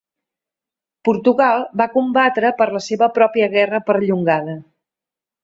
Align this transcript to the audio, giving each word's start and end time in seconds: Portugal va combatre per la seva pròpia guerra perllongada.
Portugal 1.09 1.61
va 1.81 1.87
combatre 1.97 2.51
per 2.63 2.67
la 2.77 2.83
seva 2.87 3.11
pròpia 3.19 3.51
guerra 3.59 3.83
perllongada. 3.91 4.59